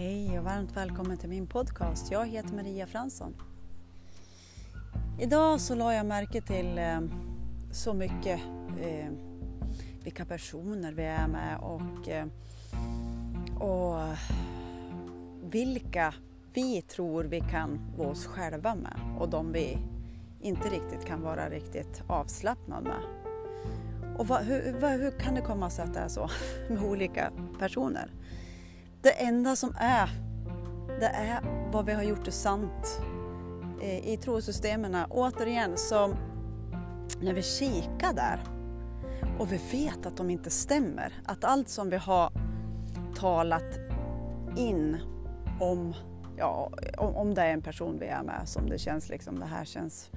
Hej 0.00 0.38
och 0.38 0.44
varmt 0.44 0.76
välkommen 0.76 1.16
till 1.16 1.28
min 1.28 1.46
podcast. 1.46 2.10
Jag 2.10 2.26
heter 2.26 2.54
Maria 2.54 2.86
Fransson. 2.86 3.34
Idag 5.20 5.60
så 5.60 5.74
la 5.74 5.94
jag 5.94 6.06
märke 6.06 6.40
till 6.40 6.78
eh, 6.78 7.00
så 7.72 7.94
mycket 7.94 8.40
eh, 8.80 9.08
vilka 10.04 10.24
personer 10.24 10.92
vi 10.92 11.02
är 11.02 11.28
med 11.28 11.58
och, 11.58 12.08
eh, 12.08 12.26
och 13.58 14.16
vilka 15.50 16.14
vi 16.54 16.82
tror 16.82 17.24
vi 17.24 17.40
kan 17.40 17.80
vara 17.96 18.08
oss 18.08 18.26
själva 18.26 18.74
med 18.74 19.16
och 19.18 19.28
de 19.28 19.52
vi 19.52 19.78
inte 20.40 20.68
riktigt 20.68 21.06
kan 21.06 21.22
vara 21.22 21.48
riktigt 21.50 22.02
avslappnade 22.06 22.82
med. 22.82 23.02
Och 24.18 24.26
vad, 24.26 24.42
hur, 24.42 24.76
vad, 24.80 24.90
hur 24.90 25.10
kan 25.10 25.34
det 25.34 25.40
komma 25.40 25.70
sig 25.70 25.84
att 25.84 25.94
det 25.94 26.00
är 26.00 26.08
så 26.08 26.30
med 26.68 26.84
olika 26.84 27.32
personer? 27.58 28.10
Det 29.02 29.10
enda 29.10 29.56
som 29.56 29.74
är, 29.78 30.10
det 31.00 31.06
är 31.06 31.40
vad 31.72 31.86
vi 31.86 31.92
har 31.92 32.02
gjort 32.02 32.26
är 32.26 32.30
sant 32.30 33.00
eh, 33.82 34.12
i 34.12 34.16
trosystemen. 34.16 34.96
Återigen, 35.10 35.78
så 35.78 36.14
när 37.20 37.34
vi 37.34 37.42
kikar 37.42 38.12
där 38.12 38.40
och 39.38 39.52
vi 39.52 39.60
vet 39.72 40.06
att 40.06 40.16
de 40.16 40.30
inte 40.30 40.50
stämmer, 40.50 41.12
att 41.24 41.44
allt 41.44 41.68
som 41.68 41.90
vi 41.90 41.96
har 41.96 42.32
talat 43.16 43.78
in 44.56 44.96
om, 45.60 45.94
ja, 46.36 46.72
om 46.98 47.34
det 47.34 47.42
är 47.42 47.52
en 47.52 47.62
person 47.62 47.98
vi 47.98 48.06
är 48.06 48.22
med 48.22 48.48
som 48.48 48.68
det 48.68 48.78
känns 48.78 49.08
liksom, 49.08 49.38
det 49.38 49.46
här 49.46 49.64
känns 49.64 50.10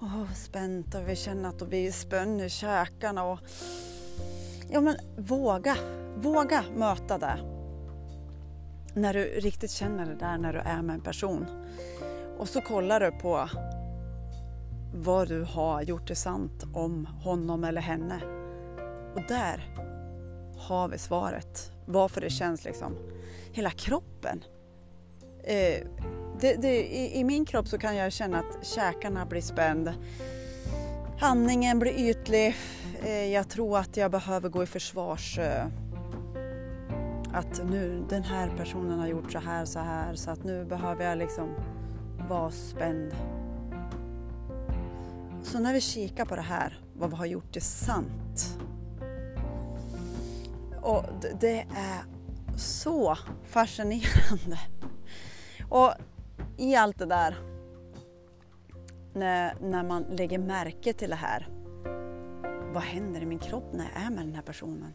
oh, 0.00 0.32
spänt 0.32 0.94
och 0.94 1.08
vi 1.08 1.16
känner 1.16 1.48
att 1.48 1.62
vi 1.62 1.92
spänner 1.92 2.44
i 2.44 2.50
käkarna 2.50 3.24
och 3.24 3.38
ja 4.70 4.80
men 4.80 4.96
våga, 5.16 5.76
våga 6.16 6.64
möta 6.76 7.18
det 7.18 7.55
när 8.96 9.14
du 9.14 9.24
riktigt 9.24 9.70
känner 9.70 10.06
det 10.06 10.14
där 10.14 10.38
när 10.38 10.52
du 10.52 10.58
är 10.58 10.82
med 10.82 10.94
en 10.94 11.00
person. 11.00 11.46
Och 12.38 12.48
så 12.48 12.60
kollar 12.60 13.00
du 13.00 13.10
på 13.10 13.48
vad 14.94 15.28
du 15.28 15.42
har 15.42 15.82
gjort 15.82 16.08
det 16.08 16.14
sant 16.14 16.64
om 16.74 17.06
honom 17.06 17.64
eller 17.64 17.80
henne. 17.80 18.20
Och 19.14 19.22
där 19.28 19.74
har 20.58 20.88
vi 20.88 20.98
svaret. 20.98 21.72
Varför 21.86 22.20
det 22.20 22.30
känns 22.30 22.64
liksom, 22.64 22.96
hela 23.52 23.70
kroppen. 23.70 24.44
Eh, 25.44 25.86
det, 26.40 26.54
det, 26.54 26.96
i, 26.96 27.20
i, 27.20 27.24
min 27.24 27.44
kropp 27.44 27.68
så 27.68 27.78
kan 27.78 27.96
jag 27.96 28.12
känna 28.12 28.38
att 28.38 28.66
käkarna 28.66 29.26
blir 29.26 29.40
spänd. 29.40 29.92
Handlingen 31.20 31.78
blir 31.78 31.92
ytlig. 31.92 32.56
Eh, 33.02 33.32
jag 33.32 33.48
tror 33.48 33.78
att 33.78 33.96
jag 33.96 34.10
behöver 34.10 34.48
gå 34.48 34.62
i 34.62 34.66
försvars... 34.66 35.38
Eh, 35.38 35.66
att 37.36 37.62
nu 37.70 38.04
den 38.08 38.22
här 38.22 38.50
personen 38.56 38.98
har 38.98 39.06
gjort 39.06 39.32
så 39.32 39.38
här, 39.38 39.64
så 39.64 39.78
här, 39.78 40.14
så 40.14 40.30
att 40.30 40.44
nu 40.44 40.64
behöver 40.64 41.04
jag 41.04 41.18
liksom 41.18 41.54
vara 42.28 42.50
spänd. 42.50 43.14
Så 45.42 45.58
när 45.58 45.72
vi 45.72 45.80
kikar 45.80 46.24
på 46.24 46.36
det 46.36 46.42
här, 46.42 46.80
vad 46.94 47.10
vi 47.10 47.16
har 47.16 47.26
gjort 47.26 47.56
är 47.56 47.60
sant. 47.60 48.58
Och 50.82 51.04
det 51.40 51.60
är 51.60 52.04
så 52.56 53.16
fascinerande. 53.44 54.60
Och 55.68 55.92
i 56.56 56.74
allt 56.74 56.98
det 56.98 57.06
där, 57.06 57.36
när, 59.14 59.54
när 59.60 59.84
man 59.84 60.02
lägger 60.02 60.38
märke 60.38 60.92
till 60.92 61.10
det 61.10 61.16
här. 61.16 61.48
Vad 62.74 62.82
händer 62.82 63.20
i 63.20 63.26
min 63.26 63.38
kropp 63.38 63.72
när 63.72 63.84
jag 63.94 64.02
är 64.02 64.10
med 64.10 64.26
den 64.26 64.34
här 64.34 64.42
personen? 64.42 64.94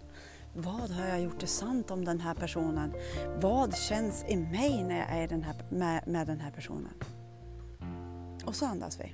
Vad 0.53 0.91
har 0.91 1.07
jag 1.07 1.21
gjort 1.21 1.39
det 1.39 1.47
sant 1.47 1.91
om 1.91 2.05
den 2.05 2.19
här 2.19 2.33
personen? 2.33 2.93
Vad 3.41 3.77
känns 3.77 4.25
i 4.27 4.37
mig 4.37 4.83
när 4.83 4.97
jag 4.97 5.09
är 5.09 5.27
den 5.27 5.43
här, 5.43 5.55
med, 5.69 6.07
med 6.07 6.27
den 6.27 6.39
här 6.39 6.51
personen? 6.51 6.93
Och 8.45 8.55
så 8.55 8.65
andas 8.65 8.99
vi. 8.99 9.13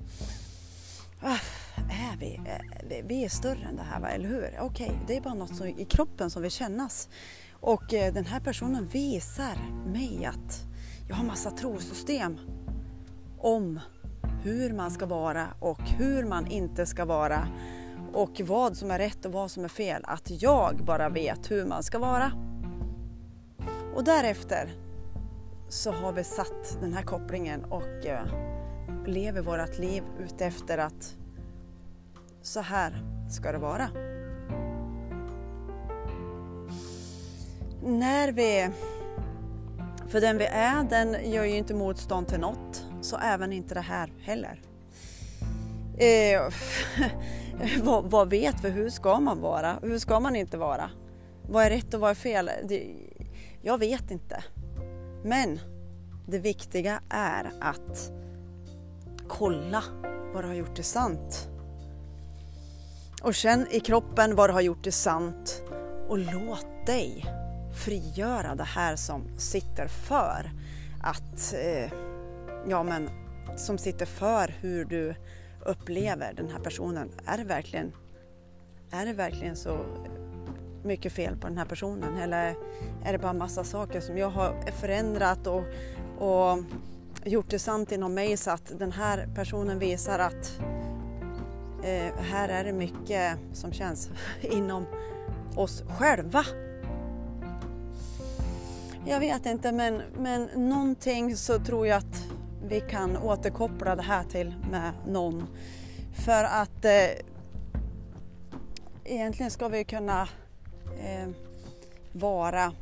Ah, 1.21 1.39
är 1.77 2.17
vi, 2.19 2.41
eh, 2.45 3.05
vi 3.07 3.25
är 3.25 3.29
större 3.29 3.67
än 3.69 3.75
det 3.75 3.83
här, 3.83 3.99
va? 3.99 4.09
eller 4.09 4.29
hur? 4.29 4.57
Okej, 4.59 4.87
okay, 4.87 4.99
det 5.07 5.17
är 5.17 5.21
bara 5.21 5.33
något 5.33 5.55
som, 5.55 5.67
i 5.67 5.85
kroppen 5.85 6.29
som 6.29 6.41
vill 6.41 6.51
kännas. 6.51 7.09
Och 7.51 7.93
eh, 7.93 8.13
den 8.13 8.25
här 8.25 8.39
personen 8.39 8.87
visar 8.87 9.57
mig 9.85 10.25
att 10.25 10.63
jag 11.07 11.15
har 11.15 11.25
massa 11.25 11.51
trosystem 11.51 12.37
om 13.37 13.79
hur 14.43 14.73
man 14.73 14.91
ska 14.91 15.05
vara 15.05 15.47
och 15.59 15.81
hur 15.81 16.25
man 16.25 16.47
inte 16.47 16.85
ska 16.85 17.05
vara 17.05 17.47
och 18.13 18.41
vad 18.45 18.77
som 18.77 18.91
är 18.91 18.99
rätt 18.99 19.25
och 19.25 19.31
vad 19.31 19.51
som 19.51 19.63
är 19.63 19.67
fel. 19.67 20.01
Att 20.05 20.41
jag 20.41 20.85
bara 20.85 21.09
vet 21.09 21.51
hur 21.51 21.65
man 21.65 21.83
ska 21.83 21.99
vara. 21.99 22.31
Och 23.95 24.03
därefter 24.03 24.71
så 25.69 25.91
har 25.91 26.11
vi 26.11 26.23
satt 26.23 26.81
den 26.81 26.93
här 26.93 27.03
kopplingen 27.03 27.63
och 27.63 28.05
eh, 28.05 28.25
lever 29.05 29.41
vårt 29.41 29.79
liv 29.79 30.03
utefter 30.19 30.77
att 30.77 31.15
så 32.41 32.61
här 32.61 33.03
ska 33.29 33.51
det 33.51 33.57
vara. 33.57 33.89
När 37.83 38.31
vi, 38.31 38.69
för 40.07 40.21
den 40.21 40.37
vi 40.37 40.45
är, 40.45 40.83
den 40.83 41.31
gör 41.31 41.43
ju 41.43 41.55
inte 41.57 41.73
motstånd 41.73 42.27
till 42.27 42.39
något, 42.39 42.85
så 43.01 43.17
även 43.17 43.53
inte 43.53 43.73
det 43.73 43.81
här 43.81 44.13
heller. 44.19 44.61
Eh, 45.97 46.53
vad, 47.83 48.05
vad, 48.05 48.29
vet 48.29 48.63
vi? 48.63 48.69
Hur 48.69 48.89
ska 48.89 49.19
man 49.19 49.41
vara? 49.41 49.79
Hur 49.81 49.99
ska 49.99 50.19
man 50.19 50.35
inte 50.35 50.57
vara? 50.57 50.89
Vad 51.49 51.65
är 51.65 51.69
rätt 51.69 51.93
och 51.93 51.99
vad 51.99 52.09
är 52.09 52.15
fel? 52.15 52.51
Det, 52.63 52.95
jag 53.61 53.77
vet 53.77 54.11
inte. 54.11 54.43
Men 55.23 55.59
det 56.27 56.39
viktiga 56.39 57.01
är 57.09 57.51
att 57.61 58.11
kolla 59.27 59.83
vad 60.33 60.43
du 60.43 60.47
har 60.47 60.55
gjort 60.55 60.75
det 60.75 60.83
sant. 60.83 61.49
Och 63.21 63.35
känn 63.35 63.67
i 63.71 63.79
kroppen 63.79 64.35
vad 64.35 64.49
du 64.49 64.53
har 64.53 64.61
gjort 64.61 64.83
det 64.83 64.91
sant 64.91 65.63
och 66.07 66.17
låt 66.17 66.85
dig 66.85 67.25
frigöra 67.85 68.55
det 68.55 68.63
här 68.63 68.95
som 68.95 69.37
sitter 69.37 69.87
för 69.87 70.51
att, 71.01 71.53
eh, 71.53 71.91
ja 72.67 72.83
men 72.83 73.09
som 73.55 73.77
sitter 73.77 74.05
för 74.05 74.55
hur 74.61 74.85
du 74.85 75.15
upplever 75.67 76.33
den 76.33 76.49
här 76.49 76.59
personen. 76.59 77.11
Är 77.25 77.37
det 77.37 77.43
verkligen, 77.43 77.91
är 78.91 79.05
det 79.05 79.13
verkligen 79.13 79.55
så 79.55 79.85
mycket 80.83 81.13
fel 81.13 81.37
på 81.37 81.47
den 81.47 81.57
här 81.57 81.65
personen 81.65 82.17
eller 82.17 82.55
är 83.03 83.11
det 83.11 83.19
bara 83.19 83.33
massa 83.33 83.63
saker 83.63 84.01
som 84.01 84.17
jag 84.17 84.29
har 84.29 84.71
förändrat 84.71 85.47
och, 85.47 85.63
och 86.17 86.63
gjort 87.23 87.49
det 87.49 87.59
sant 87.59 87.91
inom 87.91 88.13
mig 88.13 88.37
så 88.37 88.51
att 88.51 88.79
den 88.79 88.91
här 88.91 89.29
personen 89.35 89.79
visar 89.79 90.19
att 90.19 90.59
eh, 91.83 92.15
här 92.19 92.49
är 92.49 92.63
det 92.63 92.73
mycket 92.73 93.37
som 93.53 93.71
känns 93.71 94.09
inom 94.41 94.85
oss 95.55 95.83
själva. 95.99 96.45
Jag 99.05 99.19
vet 99.19 99.45
inte 99.45 99.71
men, 99.71 100.01
men 100.17 100.43
någonting 100.69 101.37
så 101.37 101.59
tror 101.59 101.87
jag 101.87 101.97
att 101.97 102.36
vi 102.63 102.81
kan 102.81 103.17
återkoppla 103.17 103.95
det 103.95 104.01
här 104.01 104.23
till 104.23 104.55
med 104.71 104.93
någon. 105.07 105.47
För 106.25 106.43
att 106.43 106.85
eh, 106.85 107.23
egentligen 109.03 109.51
ska 109.51 109.67
vi 109.67 109.83
kunna 109.83 110.21
eh, 110.99 111.29
vara 112.11 112.73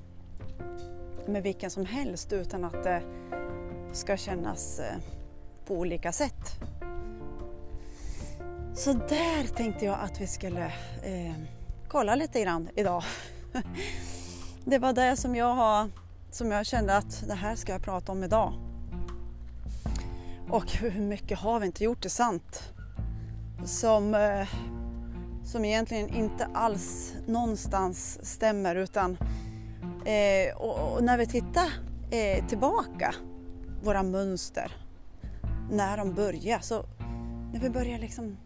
med 1.28 1.44
vilken 1.44 1.70
som 1.70 1.86
helst 1.86 2.34
utan 2.34 2.64
att 2.64 2.84
det 2.84 3.02
ska 3.94 4.18
kännas 4.18 4.80
eh, 4.80 4.98
på 5.68 5.74
olika 5.74 6.12
sätt. 6.12 6.60
Så 8.76 8.94
där 8.94 9.56
tänkte 9.56 9.86
jag 9.86 10.00
att 10.00 10.22
vi 10.22 10.28
skulle 10.28 10.66
eh, 11.04 11.34
kolla 11.88 12.16
lite 12.16 12.42
grann 12.42 12.70
idag. 12.76 13.04
det 14.66 14.80
var 14.80 14.94
det 14.94 15.16
som 15.16 15.36
jag, 15.36 15.54
har, 15.54 15.90
som 16.32 16.52
jag 16.52 16.66
kände 16.66 16.98
att 16.98 17.24
det 17.28 17.34
här 17.34 17.56
ska 17.56 17.72
jag 17.72 17.82
prata 17.82 18.12
om 18.12 18.24
idag. 18.24 18.54
Och 20.50 20.72
hur 20.72 21.02
mycket 21.02 21.40
har 21.40 21.60
vi 21.60 21.66
inte 21.66 21.84
gjort 21.84 22.02
det 22.02 22.10
sant? 22.10 22.74
Som, 23.66 24.16
eh, 24.16 24.48
som 25.44 25.66
egentligen 25.66 26.10
inte 26.10 26.48
alls 26.54 27.14
någonstans 27.28 28.20
stämmer 28.24 28.76
utan 28.76 29.18
eh, 30.06 30.56
och, 30.58 30.94
och, 30.94 31.04
när 31.04 31.18
vi 31.18 31.26
tittar 31.26 31.72
eh, 32.12 32.46
tillbaka, 32.48 33.16
våra 33.84 34.04
mönster, 34.04 34.72
när 35.72 35.98
de 35.98 36.14
börjar 36.14 36.60
så 36.60 36.86
när 37.54 37.60
vi 37.60 37.70
börjar 37.70 38.00
liksom, 38.00 38.38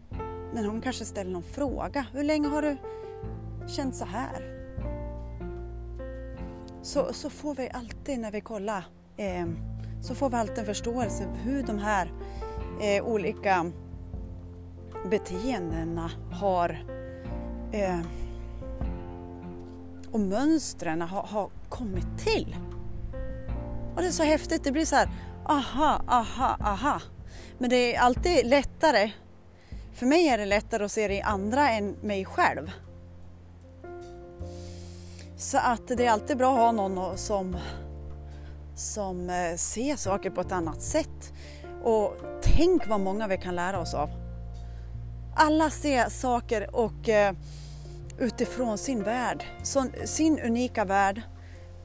när 0.54 0.64
hon 0.64 0.80
kanske 0.80 1.04
ställer 1.04 1.30
någon 1.30 1.42
fråga, 1.42 2.06
hur 2.12 2.24
länge 2.24 2.48
har 2.48 2.62
du 2.62 2.76
känt 3.68 3.94
så 3.94 4.04
här? 4.04 4.60
Så, 6.82 7.12
så 7.12 7.30
får 7.30 7.54
vi 7.54 7.70
alltid 7.70 8.20
när 8.20 8.32
vi 8.32 8.40
kollar 8.40 8.84
eh, 9.16 9.46
så 10.02 10.14
får 10.14 10.30
vi 10.30 10.36
alltid 10.36 10.58
en 10.58 10.66
förståelse 10.66 11.24
för 11.24 11.42
hur 11.42 11.62
de 11.62 11.78
här 11.78 12.12
eh, 12.80 13.04
olika 13.04 13.72
beteendena 15.10 16.10
har 16.32 16.84
eh, 17.72 18.00
och 20.12 20.20
mönstren 20.20 21.02
har, 21.02 21.22
har 21.22 21.50
kommit 21.68 22.18
till. 22.18 22.56
Och 23.94 24.02
det 24.02 24.06
är 24.08 24.12
så 24.12 24.22
häftigt, 24.22 24.64
det 24.64 24.72
blir 24.72 24.84
så 24.84 24.96
här 24.96 25.08
aha, 25.46 26.02
aha, 26.08 26.56
aha. 26.60 27.00
Men 27.58 27.70
det 27.70 27.94
är 27.94 28.00
alltid 28.00 28.46
lättare, 28.46 29.10
för 29.94 30.06
mig 30.06 30.28
är 30.28 30.38
det 30.38 30.46
lättare 30.46 30.84
att 30.84 30.92
se 30.92 31.08
det 31.08 31.14
i 31.14 31.22
andra 31.22 31.70
än 31.70 31.96
mig 32.02 32.24
själv. 32.24 32.70
Så 35.36 35.58
att 35.58 35.88
det 35.88 36.06
är 36.06 36.10
alltid 36.10 36.36
bra 36.36 36.52
att 36.52 36.58
ha 36.58 36.72
någon 36.72 37.18
som, 37.18 37.56
som 38.80 39.30
eh, 39.30 39.56
ser 39.56 39.96
saker 39.96 40.30
på 40.30 40.40
ett 40.40 40.52
annat 40.52 40.82
sätt. 40.82 41.32
Och 41.82 42.16
tänk 42.42 42.88
vad 42.88 43.00
många 43.00 43.28
vi 43.28 43.36
kan 43.36 43.54
lära 43.54 43.80
oss 43.80 43.94
av. 43.94 44.10
Alla 45.36 45.70
ser 45.70 46.08
saker 46.08 46.76
och 46.76 47.08
eh, 47.08 47.34
utifrån 48.18 48.78
sin 48.78 49.02
värld, 49.02 49.44
sin 50.04 50.40
unika 50.40 50.84
värld 50.84 51.22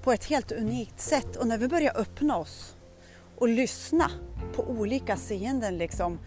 på 0.01 0.11
ett 0.11 0.25
helt 0.25 0.51
unikt 0.51 0.99
sätt. 0.99 1.35
Och 1.35 1.47
när 1.47 1.57
vi 1.57 1.67
börjar 1.67 1.97
öppna 1.97 2.37
oss 2.37 2.75
och 3.37 3.47
lyssna 3.47 4.11
på 4.55 4.63
olika 4.63 5.17
seenden, 5.17 5.77
liksom, 5.77 6.19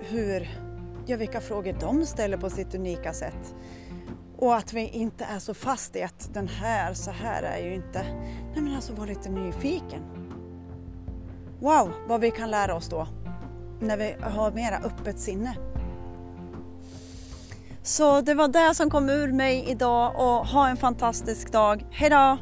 hur, 0.00 0.58
ja, 1.06 1.16
vilka 1.16 1.40
frågor 1.40 1.76
de 1.80 2.06
ställer 2.06 2.36
på 2.36 2.50
sitt 2.50 2.74
unika 2.74 3.12
sätt. 3.12 3.54
Och 4.44 4.56
att 4.56 4.72
vi 4.72 4.88
inte 4.88 5.24
är 5.24 5.38
så 5.38 5.54
fast 5.54 5.96
i 5.96 6.02
att 6.02 6.34
den 6.34 6.48
här, 6.48 6.94
så 6.94 7.10
här 7.10 7.42
är 7.42 7.58
ju 7.58 7.74
inte... 7.74 8.02
Nej 8.52 8.62
men 8.62 8.74
alltså 8.74 8.92
var 8.92 9.06
lite 9.06 9.28
nyfiken. 9.28 10.02
Wow, 11.60 11.92
vad 12.08 12.20
vi 12.20 12.30
kan 12.30 12.50
lära 12.50 12.74
oss 12.74 12.88
då 12.88 13.06
när 13.80 13.96
vi 13.96 14.16
har 14.22 14.50
mera 14.50 14.76
öppet 14.76 15.18
sinne. 15.18 15.56
Så 17.82 18.20
det 18.20 18.34
var 18.34 18.48
det 18.48 18.74
som 18.74 18.90
kom 18.90 19.08
ur 19.08 19.32
mig 19.32 19.64
idag 19.68 20.14
och 20.16 20.46
ha 20.46 20.68
en 20.68 20.76
fantastisk 20.76 21.52
dag. 21.52 21.86
Hejdå! 21.90 22.38